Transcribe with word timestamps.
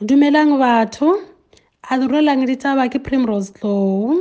dumelang 0.00 0.58
batho. 0.60 1.16
A 1.88 1.96
dirolang 1.96 2.44
ditaba 2.44 2.90
ke 2.90 2.98
primrose 2.98 3.54
tlow 3.54 4.18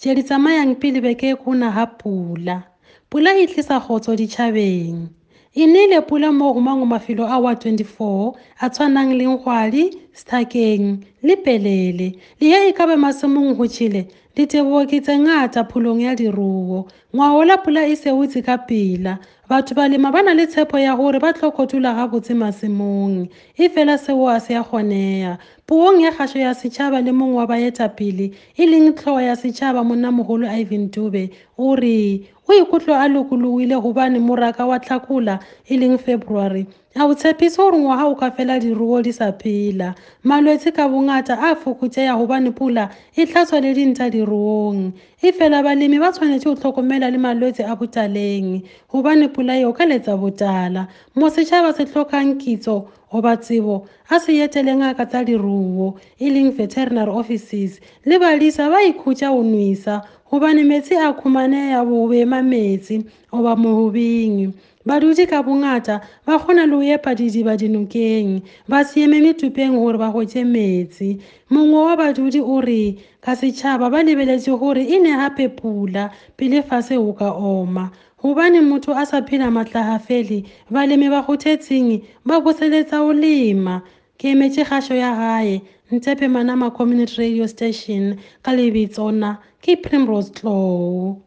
tše 0.00 0.14
di 0.16 0.22
tsamayang 0.24 0.80
pele 0.80 0.98
beke 1.04 1.30
e 1.30 1.36
kgona 1.36 1.68
ga 1.70 1.86
pula. 1.86 2.64
Pula 3.10 3.36
e 3.36 3.46
tlisa 3.46 3.78
kgotso 3.78 4.16
ditšhabeng 4.16 5.12
e 5.54 5.64
neile 5.68 6.00
pula 6.08 6.32
mo 6.32 6.52
go 6.54 6.60
mangwe 6.60 6.86
mafelo 6.88 7.28
a 7.28 7.36
wa 7.38 7.52
24 7.52 8.34
a 8.64 8.66
tshwanang 8.72 9.12
le 9.12 9.24
nkgwadi 9.28 9.84
stakeng 10.16 11.04
le 11.22 11.36
pelele 11.36 12.08
le 12.40 12.46
ye 12.46 12.68
e 12.68 12.72
ka 12.72 12.86
be 12.86 12.96
masemong 12.96 13.54
go 13.56 13.66
tšhile 13.66 14.06
ditebogo 14.34 14.86
ke 14.90 14.98
tse 15.00 15.18
ngata 15.18 15.64
pholong 15.70 16.00
ya 16.02 16.14
diruo 16.16 16.88
ngwao 17.14 17.44
la 17.44 17.56
pula 17.58 17.86
e 17.86 17.94
seotse 17.96 18.42
ka 18.42 18.58
pela 18.58 19.18
batho 19.48 19.74
balema 19.74 20.10
ba 20.10 20.22
na 20.22 20.34
le 20.34 20.46
tshepo 20.46 20.78
ya 20.78 20.96
gore 20.96 21.20
ba 21.20 21.32
tlo 21.32 21.52
kotula 21.52 21.94
gabotse 21.94 22.34
masemong 22.34 23.28
e 23.54 23.68
fela 23.68 23.98
seo 23.98 24.26
a 24.28 24.40
se 24.40 24.54
ya 24.54 24.64
kgonega 24.64 25.38
puong 25.66 26.00
ya 26.00 26.10
kgašo 26.10 26.38
ya 26.38 26.54
setšhaba 26.54 27.04
le 27.04 27.12
mongwe 27.12 27.38
wa 27.38 27.46
baetapele 27.46 28.32
e 28.56 28.64
leng 28.66 28.96
tlhogo 28.96 29.20
ya 29.20 29.36
setšhaba 29.36 29.84
monnamogolo 29.84 30.48
ivan 30.48 30.90
dube 30.90 31.30
o 31.58 31.76
re 31.76 32.24
o 32.48 32.52
ikutlo 32.52 32.94
a 32.98 33.06
lokologile 33.08 33.76
gobane 33.78 34.18
moraka 34.18 34.66
wa 34.66 34.78
tlhakola 34.80 35.38
e 35.68 35.76
leng 35.76 35.98
february 35.98 36.66
a 36.94 37.06
o 37.06 37.14
tshepise 37.14 37.56
gore 37.56 37.78
ngwaga 37.78 38.04
o 38.04 38.14
ka 38.14 38.30
fela 38.30 38.60
diruo 38.60 39.02
di 39.02 39.12
sa 39.12 39.32
phela. 39.32 39.94
Malwetse 40.24 40.72
ka 40.76 40.88
bongata 41.12 41.38
a 41.38 41.56
fokotsega 41.56 42.16
gobane 42.16 42.52
pula 42.54 42.88
e 43.16 43.26
tlhatswa 43.26 43.60
le 43.60 43.74
dinta 43.74 44.10
diruong 44.10 44.92
e 45.22 45.32
fela 45.32 45.62
balemi 45.62 45.98
ba 46.00 46.12
tshwanetse 46.12 46.44
go 46.44 46.54
tlhokomela 46.54 47.10
le 47.10 47.18
malwetse 47.18 47.64
a 47.64 47.76
botaleng 47.76 48.62
gobane 48.90 49.28
pula 49.28 49.58
eo 49.60 49.72
ka 49.72 49.84
letsa 49.84 50.16
botala. 50.16 50.88
Mo 51.14 51.28
setšhaba 51.28 51.74
se 51.76 51.84
tlhokang 51.84 52.38
kitso 52.40 52.88
goba 53.12 53.36
tsebo 53.36 53.86
a 54.10 54.18
se 54.20 54.32
etele 54.40 54.74
ngaka 54.76 55.06
tsa 55.06 55.24
diruo 55.24 55.98
e 56.18 56.30
leng 56.30 56.50
veterinary 56.56 57.10
offices 57.10 57.80
le 58.04 58.18
badisa 58.18 58.70
ba 58.70 58.80
ikhutša 58.80 59.28
go 59.28 59.42
nwesa 59.44 60.00
gobane 60.30 60.64
metsi 60.64 60.96
a 60.96 61.12
khumanega 61.12 61.84
bobema 61.84 62.40
metsi 62.42 63.04
goba 63.30 63.56
mohobing 63.56 64.52
badudi 64.86 65.26
ka 65.26 65.42
bongata 65.42 66.00
ba 66.26 66.38
kgona 66.38 66.66
le 66.66 66.76
go 66.76 66.82
epa 66.82 67.14
didiba 67.14 67.56
dinokeng 67.56 68.42
ba 68.68 68.84
se 68.84 69.04
eme 69.04 69.20
metupeng 69.20 69.74
gore 69.78 69.98
ba 69.98 70.10
gotse 70.10 70.44
metsi. 70.44 71.18
Mongwe 71.50 71.78
wa 71.86 71.96
badudi 71.96 72.40
o 72.40 72.60
re 72.60 72.98
ka 73.20 73.32
setšhaba 73.34 73.90
ba 73.90 74.02
lebeletše 74.02 74.58
gore 74.58 74.82
e 74.82 74.98
ne 74.98 75.12
gape 75.16 75.48
pula 75.54 76.10
pele 76.36 76.62
fase 76.62 76.96
go 76.96 77.12
ka 77.12 77.32
oma. 77.32 77.90
Gobane 78.22 78.60
motho 78.62 78.92
a 78.94 79.06
sa 79.06 79.20
phela 79.22 79.50
matlagafele 79.50 80.46
balemi 80.70 81.10
ba 81.10 81.22
kgothetseng 81.22 82.02
ba 82.26 82.40
boseletsa 82.40 82.98
go 83.02 83.12
lema. 83.12 83.82
Ke 84.18 84.34
emetše 84.34 84.64
kgašo 84.64 84.94
ya 84.94 85.14
gae 85.14 85.62
ntshepe 85.92 86.28
manama 86.28 86.70
community 86.70 87.14
radio 87.18 87.46
station 87.46 88.16
ka 88.42 88.52
lebitsona 88.52 89.38
ke 89.62 89.76
primrose 89.82 90.30
tlow 90.32 91.18